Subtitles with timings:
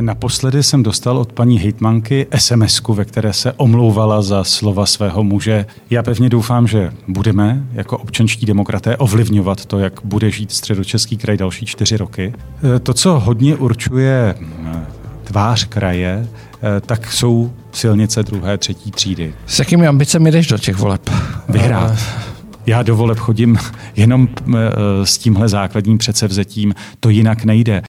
[0.00, 5.66] Naposledy jsem dostal od paní hejtmanky sms ve které se omlouvala za slova svého muže.
[5.90, 11.36] Já pevně doufám, že budeme jako občanští demokraté ovlivňovat to, jak bude žít středočeský kraj
[11.36, 12.34] další čtyři roky.
[12.76, 14.86] E, to, co hodně určuje e,
[15.24, 16.28] tvář kraje,
[16.76, 19.34] e, tak jsou silnice druhé, třetí třídy.
[19.46, 21.10] S jakými ambicemi jdeš do těch voleb?
[21.48, 21.98] Vyhrát.
[22.66, 23.58] Já do voleb chodím
[23.96, 24.28] jenom
[25.04, 27.82] s tímhle základním předsevzetím, to jinak nejde.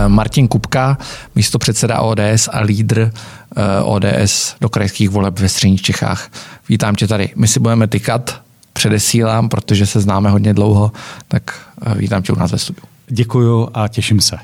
[0.00, 0.98] Eh, Martin Kupka,
[1.34, 3.12] místo předseda ODS a lídr
[3.56, 6.30] eh, ODS do krajských voleb ve středních Čechách.
[6.68, 7.30] Vítám tě tady.
[7.36, 8.40] My si budeme tykat,
[8.72, 10.92] předesílám, protože se známe hodně dlouho,
[11.28, 11.42] tak
[11.82, 12.84] eh, vítám tě u nás ve studiu.
[13.08, 14.36] Děkuju a těším se.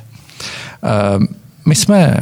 [1.66, 2.16] My jsme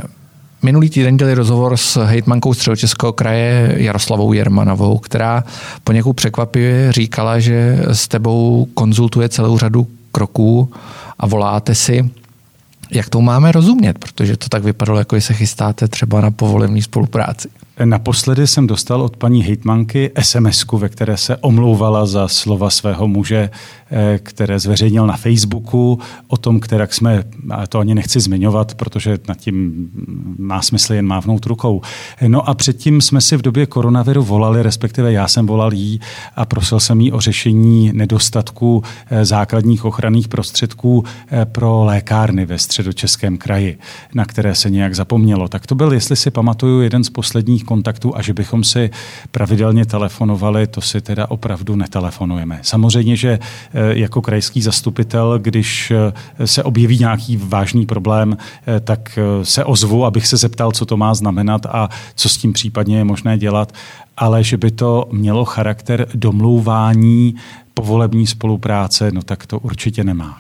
[0.63, 5.45] minulý týden dělali rozhovor s hejtmankou středočeského kraje Jaroslavou Jermanovou, která
[5.85, 10.73] poněkud překvapivě říkala, že s tebou konzultuje celou řadu kroků
[11.19, 12.11] a voláte si.
[12.95, 13.99] Jak to máme rozumět?
[13.99, 17.49] Protože to tak vypadalo, jako se chystáte třeba na povolební spolupráci.
[17.85, 23.51] Naposledy jsem dostal od paní hejtmanky sms ve které se omlouvala za slova svého muže,
[24.19, 27.25] které zveřejnil na Facebooku o tom, kterak jsme,
[27.69, 29.89] to ani nechci zmiňovat, protože nad tím
[30.39, 31.81] má smysl jen mávnout rukou.
[32.27, 36.01] No a předtím jsme si v době koronaviru volali, respektive já jsem volal jí
[36.37, 42.59] a prosil jsem jí o řešení nedostatku eh, základních ochranných prostředků eh, pro lékárny ve
[42.59, 43.79] středočeském kraji,
[44.15, 45.49] na které se nějak zapomnělo.
[45.49, 48.91] Tak to byl, jestli si pamatuju, jeden z posledních kontaktů a že bychom si
[49.31, 52.59] pravidelně telefonovali, to si teda opravdu netelefonujeme.
[52.63, 53.39] Samozřejmě, že
[53.75, 60.05] eh, jako krajský zastupitel, když eh, se objeví nějaký vážný problém, eh, tak se ozvu,
[60.05, 63.73] abych se zeptal, co to má znamenat a co s tím případně je možné dělat,
[64.17, 67.35] ale že by to mělo charakter domlouvání
[67.75, 70.39] povolební spolupráce, no tak to určitě nemá.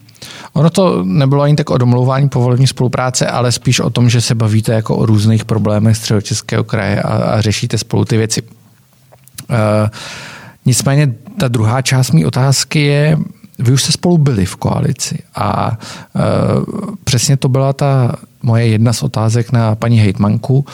[0.52, 4.34] Ono to nebylo ani tak o domlouvání povolební spolupráce, ale spíš o tom, že se
[4.34, 8.42] bavíte jako o různých problémech středočeského kraje a, a řešíte spolu ty věci.
[8.42, 9.88] Uh,
[10.67, 13.19] nicméně ta druhá část mé otázky je,
[13.58, 15.79] vy už jste spolu byli v koalici a
[16.14, 20.67] uh, přesně to byla ta moje jedna z otázek na paní hejtmanku,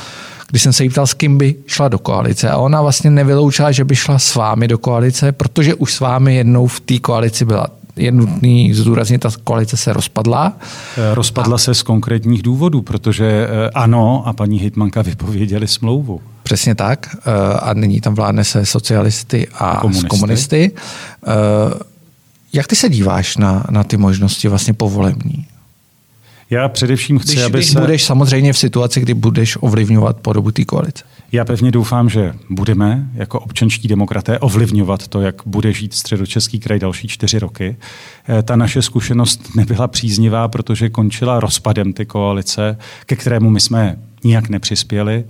[0.51, 3.73] když jsem se jí ptal, s kým by šla do koalice a ona vlastně nevyloučila,
[3.73, 7.45] že by šla s vámi do koalice, protože už s vámi jednou v té koalici
[7.45, 10.53] byla je nutný zdůraznit, ta koalice se rozpadla.
[10.97, 11.59] Eh, rozpadla a...
[11.59, 16.21] se z konkrétních důvodů, protože eh, ano a paní Hitmanka vypověděli smlouvu.
[16.51, 17.17] Přesně tak.
[17.17, 20.09] Eh, a nyní tam vládne se socialisty a komunisty.
[20.09, 20.71] komunisty.
[22.53, 25.47] Jak ty se díváš na, na ty možnosti vlastně povolební?
[26.51, 27.81] Já především chci, když, aby když se...
[27.81, 31.05] budeš samozřejmě v situaci, kdy budeš ovlivňovat podobu té koalice.
[31.33, 36.79] Já pevně doufám, že budeme jako občanští demokraté ovlivňovat to, jak bude žít středočeský kraj
[36.79, 37.77] další čtyři roky.
[38.29, 43.97] Eh, ta naše zkušenost nebyla příznivá, protože končila rozpadem ty koalice, ke kterému my jsme
[44.25, 45.25] nijak nepřispěli.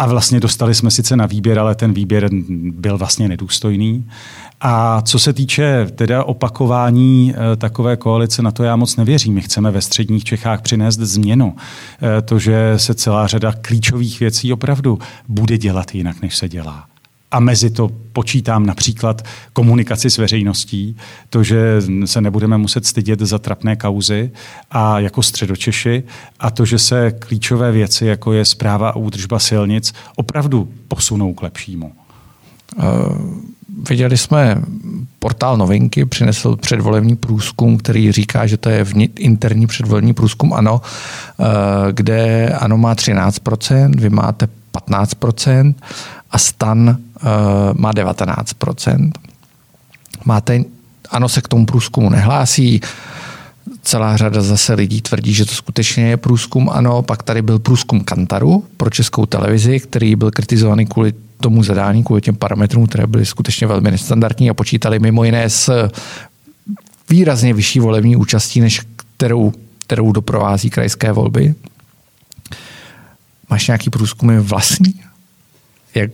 [0.00, 2.28] A vlastně dostali jsme sice na výběr, ale ten výběr
[2.70, 4.08] byl vlastně nedůstojný.
[4.60, 9.34] A co se týče teda opakování e, takové koalice, na to já moc nevěřím.
[9.34, 11.56] My chceme ve středních Čechách přinést změnu.
[12.18, 16.89] E, to, že se celá řada klíčových věcí opravdu bude dělat jinak, než se dělá.
[17.30, 20.96] A mezi to počítám například komunikaci s veřejností,
[21.30, 24.30] to, že se nebudeme muset stydět za trapné kauzy
[24.70, 26.02] a jako středočeši
[26.40, 31.42] a to, že se klíčové věci, jako je zpráva a údržba silnic, opravdu posunou k
[31.42, 31.92] lepšímu.
[32.76, 33.50] Uh
[33.88, 34.62] viděli jsme
[35.18, 38.86] portál Novinky, přinesl předvolební průzkum, který říká, že to je
[39.16, 40.80] interní předvolební průzkum ANO,
[41.40, 41.44] eh,
[41.92, 45.74] kde ANO má 13%, vy máte 15%
[46.30, 46.96] a Stan
[47.72, 49.10] má 19%.
[50.24, 50.64] Máte,
[51.10, 52.80] ANO se k tomu průzkumu nehlásí,
[53.82, 56.70] celá řada zase lidí tvrdí, že to skutečně je průzkum.
[56.70, 62.04] Ano, pak tady byl průzkum Kantaru pro českou televizi, který byl kritizovaný kvůli tomu zadání,
[62.04, 65.90] kvůli těm parametrům, které byly skutečně velmi nestandardní a počítali mimo jiné s
[67.08, 68.80] výrazně vyšší volební účastí, než
[69.16, 71.54] kterou, kterou doprovází krajské volby.
[73.50, 74.94] Máš nějaký průzkumy vlastní?
[75.94, 76.10] Jak,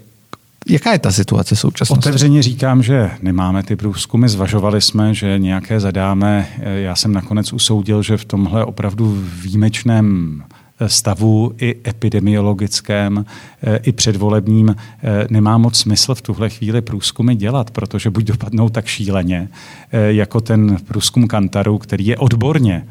[0.68, 2.08] jaká je ta situace současnosti?
[2.08, 4.28] Otevřeně říkám, že nemáme ty průzkumy.
[4.28, 6.48] Zvažovali jsme, že nějaké zadáme.
[6.58, 10.42] Já jsem nakonec usoudil, že v tomhle opravdu výjimečném
[10.86, 13.24] stavu i epidemiologickém,
[13.62, 18.68] eh, i předvolebním eh, nemá moc smysl v tuhle chvíli průzkumy dělat, protože buď dopadnou
[18.68, 19.48] tak šíleně,
[19.92, 22.86] eh, jako ten průzkum Kantaru, který je odborně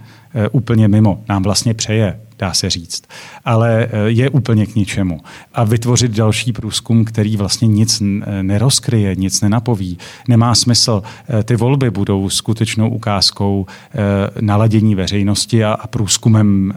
[0.52, 3.04] úplně mimo, nám vlastně přeje dá se říct.
[3.46, 5.22] Ale je úplně k ničemu.
[5.54, 8.04] A vytvořit další průzkum, který vlastně nic
[8.42, 9.98] nerozkryje, nic nenapoví,
[10.28, 11.04] nemá smysl.
[11.44, 13.66] Ty volby budou skutečnou ukázkou
[14.42, 16.74] naladění veřejnosti a průzkumem,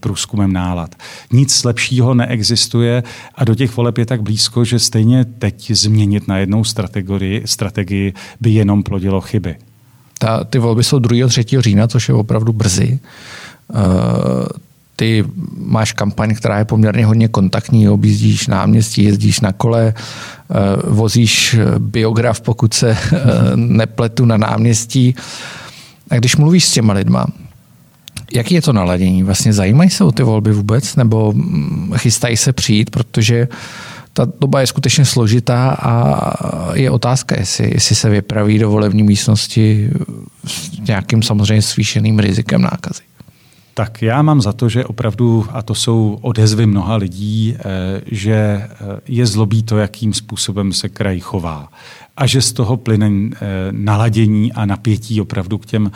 [0.00, 0.94] průzkumem nálad.
[1.32, 3.02] Nic lepšího neexistuje
[3.34, 8.12] a do těch voleb je tak blízko, že stejně teď změnit na jednou strategii, strategii
[8.40, 9.56] by jenom plodilo chyby.
[10.18, 11.24] Ta, ty volby jsou 2.
[11.24, 11.44] a 3.
[11.58, 12.98] října, což je opravdu brzy.
[13.68, 13.78] Uh,
[14.96, 15.24] ty
[15.56, 19.94] máš kampaň, která je poměrně hodně kontaktní, objízdíš náměstí, jezdíš na kole,
[20.48, 23.18] uh, vozíš biograf, pokud se uh,
[23.56, 25.14] nepletu na náměstí.
[26.10, 27.26] A když mluvíš s těma lidma,
[28.32, 29.22] jaký je to naladění?
[29.22, 33.48] Vlastně zajímají se o ty volby vůbec, nebo mm, chystají se přijít, protože
[34.12, 36.20] ta doba je skutečně složitá a
[36.74, 39.90] je otázka, jestli, jestli se vypraví do volební místnosti
[40.46, 43.02] s nějakým samozřejmě zvýšeným rizikem nákazy.
[43.74, 47.62] Tak já mám za to, že opravdu, a to jsou odezvy mnoha lidí, eh,
[48.06, 48.68] že eh,
[49.08, 51.68] je zlobí to, jakým způsobem se kraj chová.
[52.16, 53.38] A že z toho plyne eh,
[53.70, 55.90] naladění a napětí opravdu k těm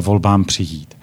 [0.00, 0.94] volbám přijít.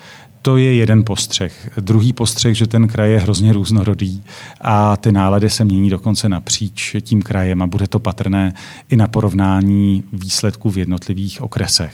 [0.42, 1.70] To je jeden postřeh.
[1.80, 4.24] Druhý postřeh, že ten kraj je hrozně různorodý
[4.62, 8.54] a ty nálady se mění dokonce napříč tím krajem a bude to patrné
[8.90, 11.94] i na porovnání výsledků v jednotlivých okresech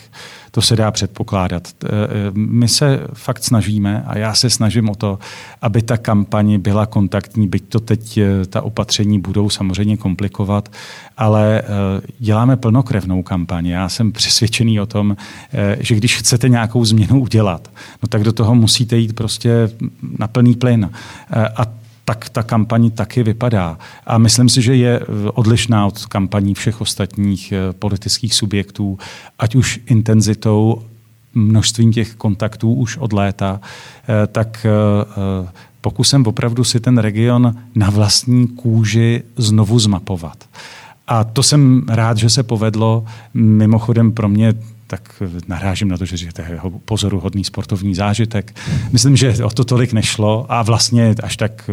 [0.51, 1.67] to se dá předpokládat.
[1.83, 5.19] E, e, my se fakt snažíme a já se snažím o to,
[5.61, 10.71] aby ta kampaň byla kontaktní, byť to teď e, ta opatření budou samozřejmě komplikovat,
[11.17, 11.61] ale
[12.19, 13.65] děláme plnokrevnou kampaň.
[13.65, 15.17] Já jsem přesvědčený o tom,
[15.79, 17.71] že když chcete nějakou změnu udělat,
[18.03, 19.69] no tak do toho musíte jít prostě
[20.19, 20.89] na plný plyn.
[21.55, 23.77] A tak ta kampaň taky vypadá.
[24.05, 24.99] A myslím si, že je
[25.33, 28.99] odlišná od kampaní všech ostatních eh, politických subjektů,
[29.39, 30.81] ať už intenzitou,
[31.33, 35.49] množstvím těch kontaktů už od léta, eh, tak eh,
[35.81, 40.37] pokusem opravdu si ten region na vlastní kůži znovu zmapovat.
[41.07, 43.05] A to jsem rád, že se povedlo.
[43.33, 44.53] Mimochodem pro mě
[44.91, 48.55] tak narážím na to, že to je pozoruhodný sportovní zážitek.
[48.91, 51.69] Myslím, že o to tolik nešlo a vlastně až tak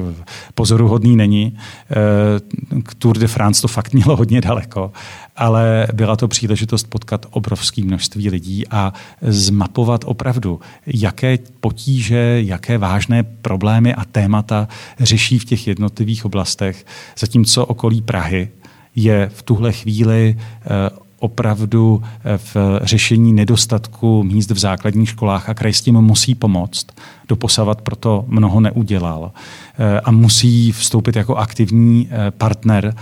[0.54, 1.58] pozoruhodný není.
[1.90, 4.92] Eh, k Tour de France to fakt mělo hodně daleko,
[5.36, 8.92] ale byla to příležitost potkat obrovské množství lidí a
[9.22, 14.68] zmapovat opravdu, jaké potíže, jaké vážné problémy a témata
[15.00, 16.86] řeší v těch jednotlivých oblastech,
[17.18, 18.48] zatímco okolí Prahy
[18.94, 25.54] je v tuhle chvíli eh, opravdu eh, v řešení nedostatku míst v základních školách a
[25.54, 26.86] kraj s tím musí pomoct.
[27.28, 29.32] Doposavat proto mnoho neudělal
[29.78, 32.94] eh, a musí vstoupit jako aktivní eh, partner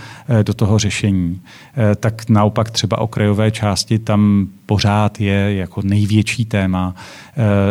[0.43, 1.41] do toho řešení.
[1.99, 6.95] Tak naopak třeba o krajové části tam pořád je jako největší téma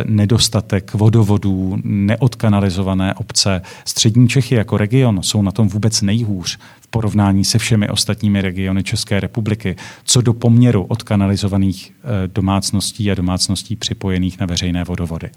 [0.04, 3.62] nedostatek vodovodů, neodkanalizované obce.
[3.84, 6.58] Střední Čechy jako region jsou na tom vůbec nejhůř
[6.96, 13.76] porovnání se všemi ostatními regiony České republiky, co do poměru odkanalizovaných eh, domácností a domácností
[13.76, 15.30] připojených na veřejné vodovody.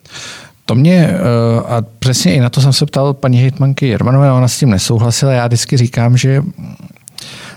[0.66, 1.18] To mě, eh,
[1.68, 5.32] a přesně i na to jsem se ptal paní hejtmanky Jermanové, ona s tím nesouhlasila.
[5.32, 6.44] Já vždycky říkám, že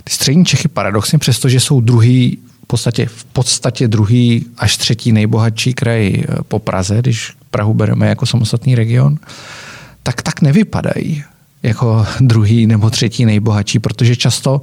[0.04, 5.74] ty střední Čechy paradoxně, přestože jsou druhý, v podstatě, v podstatě druhý až třetí nejbohatší
[5.74, 9.18] kraj eh, po Praze, když Prahu bereme jako samostatný region,
[10.02, 11.24] tak tak nevypadají
[11.62, 14.62] jako druhý nebo třetí nejbohatší, protože často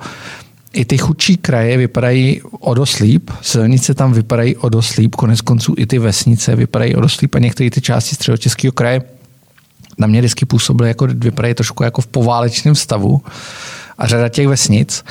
[0.73, 6.55] i ty chudší kraje vypadají odoslíp, silnice tam vypadají odoslíp, konec konců i ty vesnice
[6.55, 9.01] vypadají odoslíp a některé ty části středočeského kraje
[9.97, 13.21] na mě vždycky působily, jako vypadají trošku jako v poválečném stavu
[13.97, 15.03] a řada těch vesnic.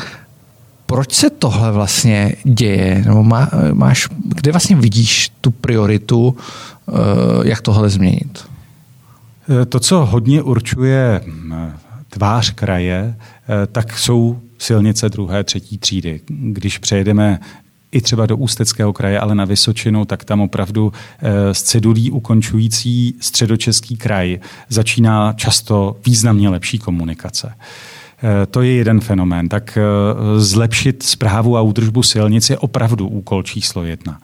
[0.88, 3.02] Proč se tohle vlastně děje?
[3.07, 6.92] Nebo má, máš, kde vlastně vidíš tu prioritu, eh,
[7.49, 8.45] jak tohle změnit?
[9.62, 11.73] Eh, to, co hodně určuje hm,
[12.11, 16.21] tvář kraje, eh, tak jsou silnice druhé, třetí třídy.
[16.28, 17.40] Když přejedeme
[17.92, 20.92] i třeba do Ústeckého kraje, ale na Vysočinu, tak tam opravdu
[21.52, 27.52] z cedulí ukončující středočeský kraj začíná často významně lepší komunikace.
[28.50, 29.48] To je jeden fenomén.
[29.48, 29.78] Tak
[30.37, 34.20] zlepšit zprávu a údržbu silnic je opravdu úkol číslo jedna.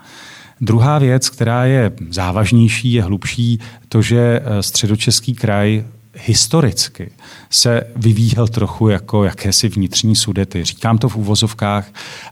[0.61, 5.85] Druhá věc, která je závažnější, je hlubší, to, že eh, středočeský kraj
[6.17, 7.11] historicky
[7.51, 10.65] se vyvíjel trochu jako jakési vnitřní sudety.
[10.65, 11.87] Říkám to v úvozovkách,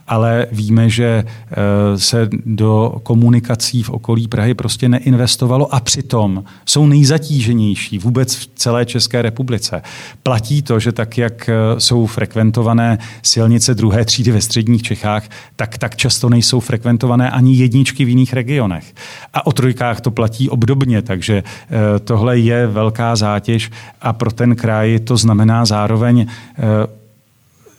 [0.08, 6.86] ale víme, že eh, se do komunikací v okolí Prahy prostě neinvestovalo a přitom jsou
[6.86, 9.82] nejzatíženější vůbec v celé České republice.
[10.22, 15.78] Platí to, že tak, jak eh, jsou frekventované silnice druhé třídy ve středních Čechách, tak
[15.78, 18.94] tak často nejsou frekventované ani jedničky v jiných regionech.
[19.34, 24.56] A o trojkách to platí obdobně, takže eh, tohle je velká zátěž a pro ten
[24.56, 26.26] kraj to znamená zároveň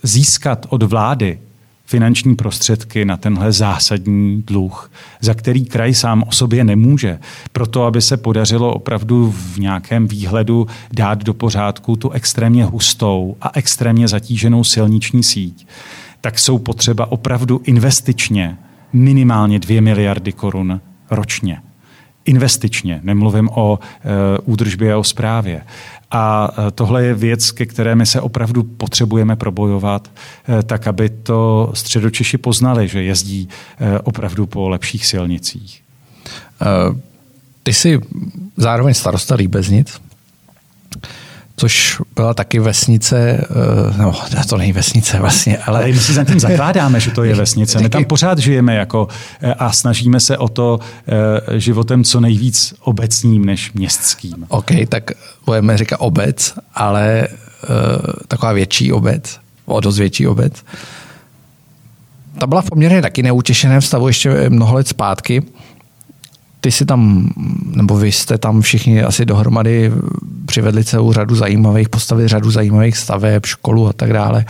[0.04, 1.40] získat od vlády
[1.86, 7.20] finanční prostředky na tenhle zásadní dluh, za který kraj sám o sobě nemůže.
[7.52, 13.52] Proto, aby se podařilo opravdu v nějakém výhledu dát do pořádku tu extrémně hustou a
[13.54, 15.68] extrémně zatíženou silniční síť,
[16.22, 18.58] tak jsou potřeba opravdu investičně
[18.94, 20.82] minimálně 2 miliardy korun
[21.12, 21.62] ročně
[22.25, 25.62] investičně, nemluvím o e, údržbě a o správě.
[26.12, 30.12] A e, tohle je věc, ke které my se opravdu potřebujeme probojovat,
[30.60, 33.50] e, tak aby to středočeši poznali, že jezdí
[34.03, 35.84] opravdu po lepších silnicích.
[37.63, 38.00] Ty jsi
[38.58, 40.01] zároveň starosta Líbeznic,
[41.56, 44.14] což byla taky vesnice, eh, no
[44.50, 45.80] to není vesnice vlastně, ale...
[45.80, 47.80] ale my si za tím zakládáme, že to je vesnice.
[47.80, 49.08] My tam pořád žijeme jako
[49.42, 54.46] eh, a snažíme se o to eh, životem co nejvíc obecním než městským.
[54.48, 55.12] OK, tak
[55.46, 57.28] budeme říkat obec, ale
[58.28, 60.64] taková větší obec, o dost větší obec.
[62.38, 65.44] Ta byla v poměrně taky neutěšeném stavu ještě mnoho let zpátky
[66.63, 67.29] ty si tam,
[67.65, 69.91] nebo vy jste tam všichni asi dohromady
[70.46, 74.46] přivedli celou řadu zajímavých, postavili řadu zajímavých staveb, školu a tak dále.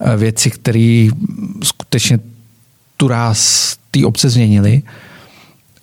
[0.00, 1.08] Eh, věci, které
[1.62, 2.18] skutečně
[2.96, 4.82] tu ráz té obce změnily.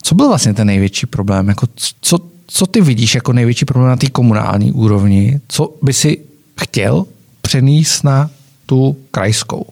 [0.02, 1.48] Co byl vlastně ten největší problém?
[1.48, 1.68] Jako
[2.02, 5.40] co, co ty vidíš jako největší problém na té komunální úrovni?
[5.48, 6.20] Co by si
[6.62, 7.06] chtěl
[7.42, 8.30] přenést na
[8.66, 9.66] tu krajskou?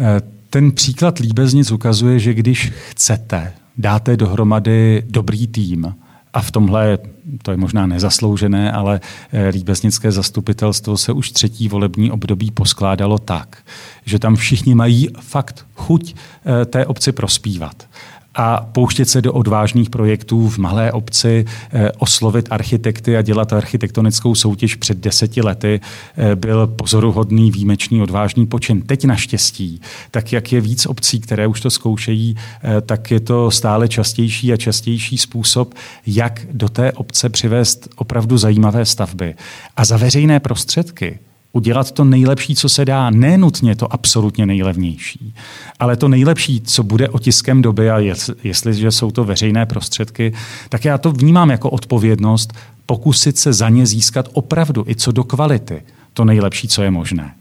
[0.00, 5.94] Eh, ten příklad Líbeznic ukazuje, že když chcete dáte dohromady dobrý tým,
[6.32, 6.98] a v tomhle,
[7.42, 9.00] to je možná nezasloužené, ale
[9.32, 13.58] eh, líbeznické zastupitelstvo se už třetí volební období poskládalo tak,
[14.04, 17.88] že tam všichni mají fakt chuť eh, té obci prospívat
[18.34, 24.34] a pouštět se do odvážných projektů v malé obci, eh, oslovit architekty a dělat architektonickou
[24.34, 25.80] soutěž před deseti lety
[26.16, 28.82] eh, byl pozoruhodný, výjimečný, odvážný počin.
[28.82, 33.50] Teď naštěstí, tak jak je víc obcí, které už to zkoušejí, eh, tak je to
[33.50, 35.74] stále častější a častější způsob,
[36.06, 39.34] jak do té obce přivést opravdu zajímavé stavby.
[39.76, 41.18] A za veřejné prostředky
[41.52, 45.34] udělat to nejlepší, co se dá, ne nutně to absolutně nejlevnější,
[45.78, 47.98] ale to nejlepší, co bude otiskem doby a
[48.44, 50.32] jestliže jsou to veřejné prostředky,
[50.68, 52.52] tak já to vnímám jako odpovědnost
[52.86, 55.82] pokusit se za ně získat opravdu i co do kvality
[56.14, 57.34] to nejlepší, co je možné.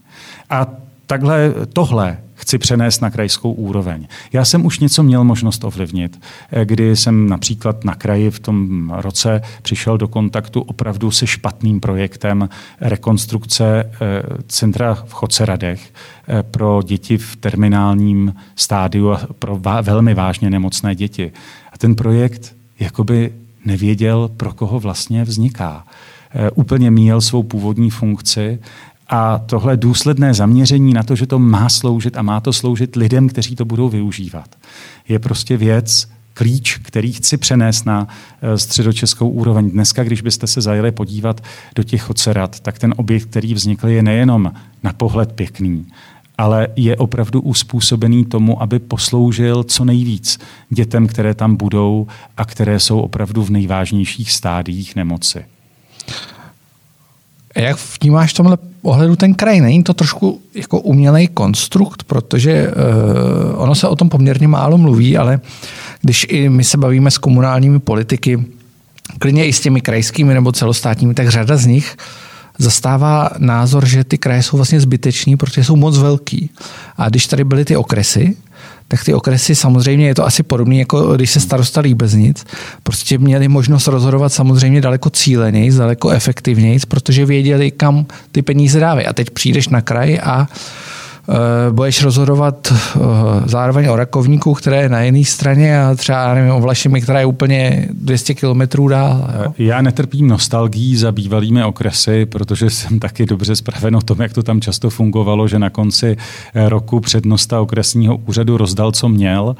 [0.49, 0.67] A
[1.07, 4.07] takhle tohle chci přenést na krajskou úroveň.
[4.33, 6.21] Já jsem už něco měl možnost ovlivnit,
[6.51, 11.79] eh, kdy jsem například na kraji v tom roce přišel do kontaktu opravdu se špatným
[11.79, 12.49] projektem
[12.81, 15.93] rekonstrukce eh, centra v Choceradech
[16.27, 21.31] eh, pro děti v terminálním stádiu a pro velmi vážně nemocné děti.
[21.73, 23.33] A ten projekt jakoby
[23.65, 25.85] nevěděl, pro koho vlastně vzniká.
[26.55, 28.59] Úplně míjel svou původní funkci
[29.11, 33.29] a tohle důsledné zaměření na to, že to má sloužit a má to sloužit lidem,
[33.29, 34.55] kteří to budou využívat,
[35.09, 38.07] je prostě věc, klíč, který chci přenést na
[38.41, 39.71] eh, středočeskou úroveň.
[39.71, 41.43] Dneska, když byste se zajeli podívat
[41.75, 44.51] do těch ocerat, tak ten objekt, který vznikl, je nejenom
[44.83, 45.85] na pohled pěkný,
[46.37, 50.39] ale je opravdu uspůsobený tomu, aby posloužil co nejvíc
[50.69, 55.45] dětem, které tam budou a které jsou opravdu v nejvážnějších stádiích nemoci.
[57.55, 59.61] Jak vnímáš v tomhle ohledu ten kraj?
[59.61, 65.17] Není to trošku jako umělej konstrukt, protože uh, ono se o tom poměrně málo mluví,
[65.17, 65.39] ale
[66.01, 68.45] když i my se bavíme s komunálními politiky,
[69.19, 71.97] klidně i s těmi krajskými nebo celostátními, tak řada z nich
[72.57, 76.49] zastává názor, že ty kraje jsou vlastně zbyteční, protože jsou moc velký.
[76.97, 78.35] A když tady byly ty okresy,
[78.91, 82.45] tak ty okresy samozřejmě je to asi podobné, jako když se starosta bez nic.
[82.83, 89.07] Prostě měli možnost rozhodovat samozřejmě daleko cíleněji, daleko efektivněji, protože věděli, kam ty peníze dávají.
[89.07, 91.00] A teď přijdeš na kraj a Eh,
[91.71, 92.99] budeš rozhodovat eh,
[93.45, 97.25] zároveň o rakovníku, které je na jiné straně a třeba nevím, o Vlašimi, která je
[97.25, 99.29] úplně 200 kilometrů dál.
[99.43, 99.53] Jo?
[99.57, 104.43] Já netrpím nostalgií za bývalými okresy, protože jsem taky dobře zpraven o tom, jak to
[104.43, 106.17] tam často fungovalo, že na konci
[106.53, 109.55] eh, roku přednosta okresního úřadu rozdal, co měl,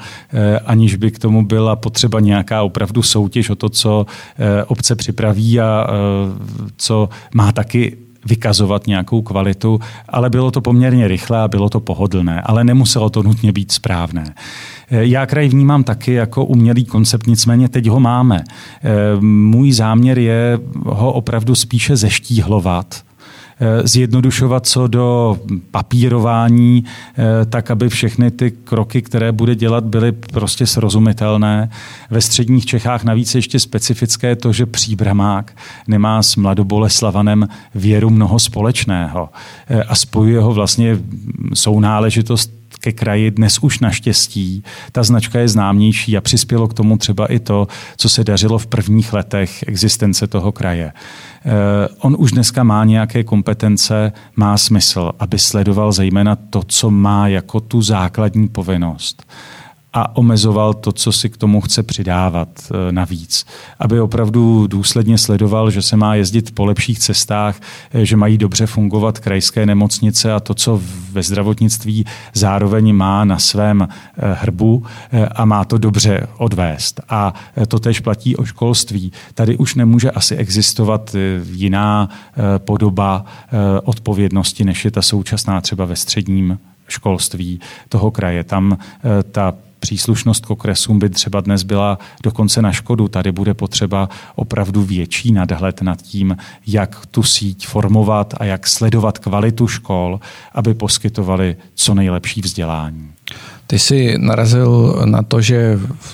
[0.66, 4.06] aniž by k tomu byla potřeba nějaká opravdu soutěž o to, co
[4.66, 5.86] obce připraví a
[6.76, 12.40] co má taky vykazovat nějakou kvalitu, ale bylo to poměrně rychlé a bylo to pohodlné,
[12.40, 14.34] ale nemuselo to nutně být správné.
[14.90, 18.44] Eh, já kraj vnímám taky jako umělý koncept, nicméně teď ho máme.
[18.44, 23.02] Eh, můj záměr je ho opravdu spíše zeštíhlovat,
[23.84, 25.38] zjednodušovat co do
[25.70, 31.70] papírování, eh, tak aby všechny ty kroky, které bude dělat, byly prostě srozumitelné.
[32.10, 35.56] Ve středních Čechách navíc ještě specifické to, že příbramák
[35.88, 39.28] nemá s mladoboleslavanem věru mnoho společného
[39.68, 40.98] eh, a spojuje ho vlastně
[41.54, 44.64] sounáležitost ke kraji dnes už naštěstí.
[44.92, 48.66] Ta značka je známější a přispělo k tomu třeba i to, co se dařilo v
[48.66, 50.92] prvních letech existence toho kraje.
[50.92, 57.28] Eh, on už dneska má nějaké kompetence, má smysl, aby sledoval zejména to, co má
[57.28, 59.22] jako tu základní povinnost
[59.92, 63.46] a omezoval to, co si k tomu chce přidávat eh, navíc.
[63.78, 67.60] Aby opravdu důsledně sledoval, že se má jezdit po lepších cestách,
[67.92, 70.80] eh, že mají dobře fungovat krajské nemocnice a to, co
[71.12, 74.84] ve zdravotnictví zároveň má na svém eh, hrbu
[75.34, 77.00] a má to dobře odvést.
[77.08, 77.34] A
[77.68, 79.12] to tež platí o školství.
[79.34, 81.16] Tady už nemůže asi existovat
[81.52, 82.08] jiná
[82.58, 83.24] podoba
[83.84, 86.58] odpovědnosti, než je ta současná třeba ve středním
[86.88, 88.44] školství toho kraje.
[88.44, 88.78] Tam
[89.30, 93.08] ta příslušnost k okresům by třeba dnes byla dokonce na škodu.
[93.08, 96.36] Tady bude potřeba opravdu větší nadhled nad tím,
[96.66, 100.20] jak tu síť formovat a jak sledovat kvalitu škol,
[100.54, 103.10] aby poskytovali co nejlepší vzdělání.
[103.66, 106.12] Ty jsi narazil na to, že v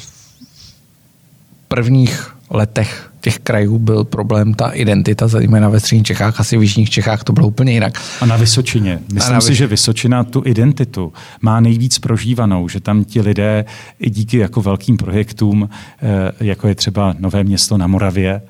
[1.69, 6.91] prvních letech těch krajů byl problém ta identita, zejména ve středních Čechách, asi v jižních
[6.91, 8.03] Čechách to bylo úplně jinak.
[8.21, 9.01] A na Vysočině.
[9.13, 13.65] Myslím na si, že Vysočina tu identitu má nejvíc prožívanou, že tam ti lidé
[13.99, 15.69] i díky jako velkým projektům,
[16.03, 18.43] eh, jako je třeba Nové město na Moravě,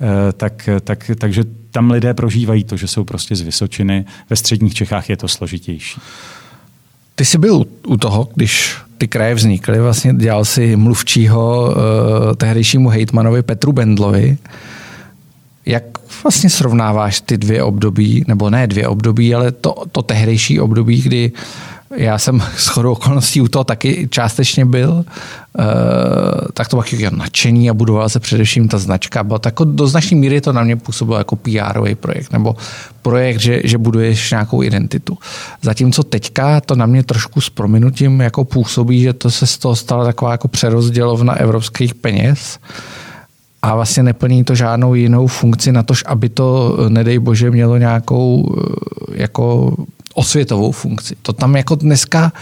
[0.00, 4.04] eh, tak, tak, takže tam lidé prožívají to, že jsou prostě z Vysočiny.
[4.30, 6.00] Ve středních Čechách je to složitější.
[7.14, 12.88] Ty jsi byl u toho, když ty kraje vznikly, vlastně dělal si mluvčího uh, tehdejšímu
[12.88, 14.38] hejtmanovi Petru Bendlovi.
[15.66, 15.84] Jak
[16.22, 21.32] vlastně srovnáváš ty dvě období, nebo ne dvě období, ale to, to tehdejší období, kdy
[21.96, 25.04] já jsem s chodou okolností u toho taky částečně byl,
[25.58, 25.64] eh,
[26.54, 29.24] tak to bylo jako nadšení a budovala se především ta značka.
[29.24, 32.56] Bylo tak jako do značné míry to na mě působilo jako pr projekt, nebo
[33.02, 35.18] projekt, že, že buduješ nějakou identitu.
[35.62, 39.76] Zatímco teďka to na mě trošku s prominutím jako působí, že to se z toho
[39.76, 42.58] stala taková jako přerozdělovna evropských peněz,
[43.62, 48.56] a vlastně neplní to žádnou jinou funkci na to, aby to, nedej bože, mělo nějakou
[48.58, 49.74] eh, jako
[50.14, 51.16] osvětovou funkci.
[51.22, 52.32] To tam jako dneska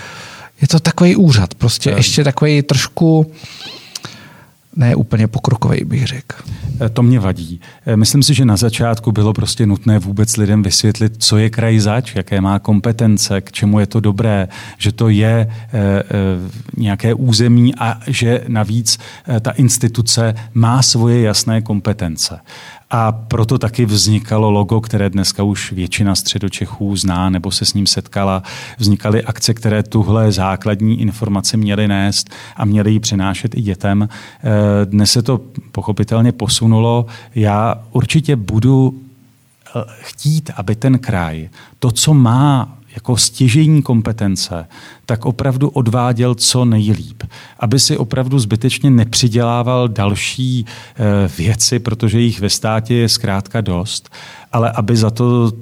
[0.60, 3.32] je to takový úřad, prostě ještě takový trošku
[4.76, 6.36] ne úplně pokrokový, bych řekl.
[6.80, 7.60] Eh, to mě vadí.
[7.86, 11.78] Eh, myslím si, že na začátku bylo prostě nutné vůbec lidem vysvětlit, co je kraj
[11.78, 16.04] zač, jaké má kompetence, k čemu je to dobré, že to je e,
[16.76, 18.98] nějaké území a že navíc
[19.40, 22.40] ta instituce má svoje jasné kompetence.
[22.90, 27.86] A proto taky vznikalo logo, které dneska už většina středočechů zná nebo se s ním
[27.86, 28.42] setkala.
[28.78, 34.08] Vznikaly akce, které tuhle základní informace měly nést a měly ji přinášet i dětem.
[34.08, 35.40] Eh, dnes se to
[35.72, 37.06] pochopitelně posunulo.
[37.34, 39.00] Já určitě budu
[39.76, 41.48] eh, chtít, aby ten kraj
[41.78, 44.66] to, co má jako stěžení kompetence,
[45.06, 47.22] tak opravdu odváděl co nejlíp.
[47.58, 54.10] Aby si opravdu zbytečně nepřidělával další eh, věci, protože jich ve státě je zkrátka dost,
[54.52, 55.52] ale aby za to,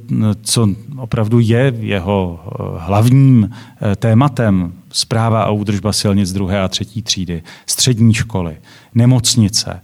[0.43, 7.03] co opravdu je jeho eh, hlavním eh, tématem, zpráva a údržba silnic druhé a třetí
[7.03, 8.57] třídy, střední školy,
[8.95, 9.81] nemocnice,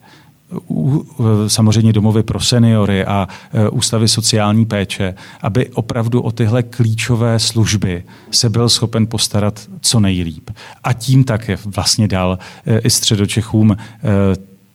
[1.47, 8.05] samozřejmě domovy pro seniory a e, ústavy sociální péče, aby opravdu o tyhle klíčové služby
[8.31, 10.51] se byl schopen postarat co nejlíp.
[10.85, 13.77] A tím také vlastně dal e, i středočechům e,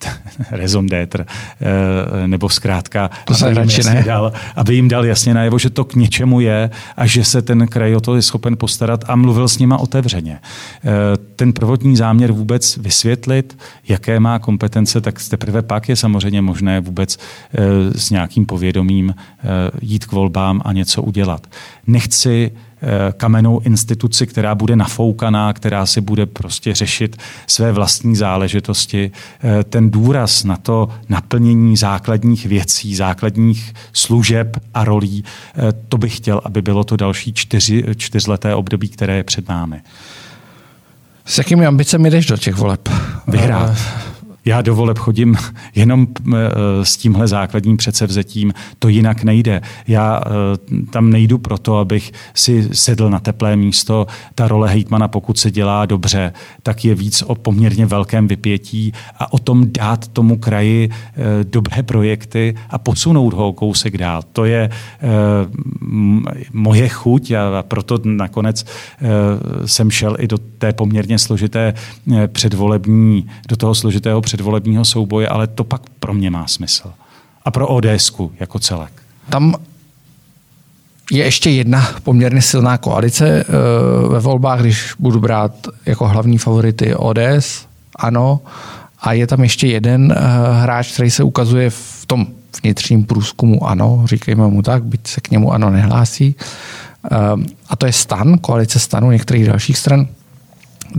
[0.51, 1.25] raison d'être,
[1.61, 5.83] eh, nebo zkrátka, to aby, jim jasně dal, aby jim dal jasně najevo, že to
[5.83, 9.47] k něčemu je a že se ten kraj o to je schopen postarat a mluvil
[9.47, 10.39] s nima otevřeně.
[10.39, 10.89] Eh,
[11.35, 13.57] ten prvotní záměr vůbec vysvětlit,
[13.87, 19.15] jaké má kompetence, tak teprve pak je samozřejmě možné vůbec eh, s nějakým povědomím
[19.81, 21.47] jít k volbám a něco udělat.
[21.87, 29.11] Nechci Eh, kamennou instituci, která bude nafoukaná, která si bude prostě řešit své vlastní záležitosti.
[29.43, 36.17] Eh, ten důraz na to naplnění základních věcí, základních služeb a rolí, eh, to bych
[36.17, 39.81] chtěl, aby bylo to další čtyři, čtyřleté období, které je před námi.
[41.25, 42.89] S jakými ambicemi jdeš do těch voleb?
[43.27, 43.77] Vyhrát.
[44.45, 45.35] Já do voleb chodím
[45.75, 46.07] jenom
[46.83, 49.61] s tímhle základním předsevzetím, to jinak nejde.
[49.87, 50.21] Já
[50.89, 54.07] tam nejdu proto, abych si sedl na teplé místo.
[54.35, 59.33] Ta role hejtmana, pokud se dělá dobře, tak je víc o poměrně velkém vypětí a
[59.33, 60.89] o tom dát tomu kraji
[61.43, 64.21] dobré projekty a posunout ho kousek dál.
[64.31, 64.69] To je
[66.53, 68.65] moje chuť a proto nakonec
[69.65, 71.73] jsem šel i do té poměrně složité
[72.27, 76.91] předvolební, do toho složitého předvolebního souboje, ale to pak pro mě má smysl.
[77.45, 78.91] A pro ods jako celek.
[79.29, 79.55] Tam
[81.11, 83.45] je ještě jedna poměrně silná koalice eh,
[84.09, 85.51] ve volbách, když budu brát
[85.85, 88.39] jako hlavní favority ODS, ano,
[89.01, 90.21] a je tam ještě jeden eh,
[90.61, 92.27] hráč, který se ukazuje v tom
[92.63, 96.35] vnitřním průzkumu ano, říkejme mu tak, byť se k němu ano nehlásí.
[97.11, 97.17] Eh,
[97.69, 100.07] a to je stan, koalice stanu některých dalších stran,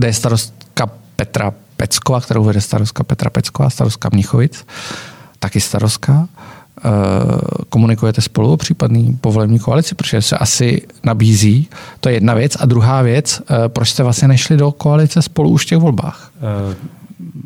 [0.01, 4.65] kde je starostka Petra Pecková, kterou vede starostka Petra Pecková, starostka Mnichovic,
[5.39, 6.27] taky starostka.
[6.85, 6.89] Eh,
[7.69, 11.69] komunikujete spolu o případný povolební koalici, protože se asi nabízí.
[11.99, 12.57] To je jedna věc.
[12.59, 16.31] A druhá věc, eh, proč jste vlastně nešli do koalice spolu už v těch volbách?
[16.67, 17.00] Uh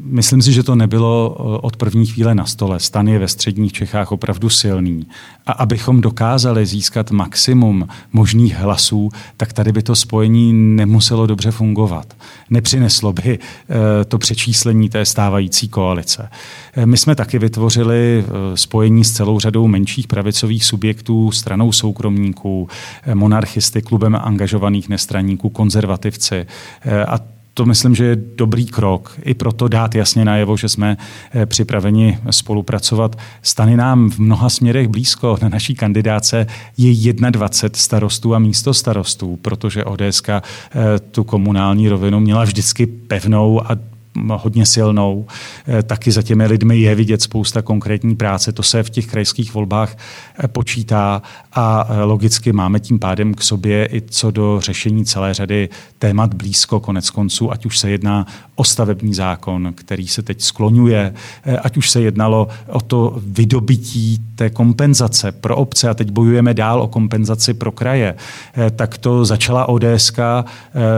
[0.08, 2.80] Myslím si, že to nebylo eh, od první chvíle na stole.
[2.80, 5.08] Stan je ve středních Čechách opravdu silný.
[5.46, 12.14] A abychom dokázali získat maximum možných hlasů, tak tady by to spojení nemuselo dobře fungovat.
[12.50, 16.30] Nepřineslo by eh, to přečíslení té stávající koalice.
[16.74, 22.68] Eh, my jsme taky vytvořili spojení s celou řadou menších pravicových subjektů, stranou soukromníků,
[23.14, 26.46] monarchisty, klubem angažovaných nestraníků, konzervativci.
[27.08, 29.20] A to myslím, že je dobrý krok.
[29.24, 30.98] I proto dát jasně najevo, že jsme
[31.34, 33.16] eh, připraveni spolupracovat.
[33.42, 35.38] Stany nám v mnoha směrech blízko.
[35.42, 40.42] Na naší kandidáce je 21 starostů a místo starostů, protože ODS eh,
[41.12, 43.95] tu komunální rovinu měla vždycky pevnou a
[44.30, 45.28] hodně silnou.
[45.68, 48.52] Eh, taky za těmi lidmi je vidět spousta konkrétní práce.
[48.52, 49.98] To se v těch krajských volbách
[50.44, 51.22] eh, počítá
[51.54, 56.34] a eh, logicky máme tím pádem k sobě i co do řešení celé řady témat
[56.34, 61.14] blízko konec konců, ať už se jedná o stavební zákon, který se teď skloňuje,
[61.62, 66.82] ať už se jednalo o to vydobití té kompenzace pro obce a teď bojujeme dál
[66.82, 68.16] o kompenzaci pro kraje,
[68.76, 70.12] tak to začala ODS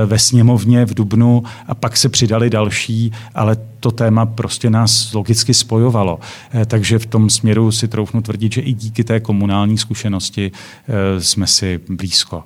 [0.06, 5.54] ve sněmovně v Dubnu a pak se přidali další ale to téma prostě nás logicky
[5.54, 6.20] spojovalo.
[6.54, 11.22] Eh, takže v tom směru si troufnu tvrdit, že i díky té komunální zkušenosti eh,
[11.22, 12.44] jsme si blízko.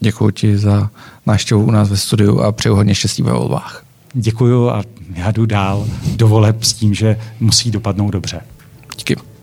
[0.00, 0.90] Děkuji ti za
[1.26, 3.83] návštěvu u nás ve studiu a přeju hodně štěstí ve volbách.
[4.14, 4.82] Děkuji a
[5.14, 8.40] já jdu dál do voleb s tím, že musí dopadnout dobře.
[8.98, 9.33] Díky.